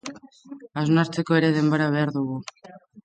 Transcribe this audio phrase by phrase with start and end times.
[0.81, 2.41] Hausnartzeko ere denbora behar dugu.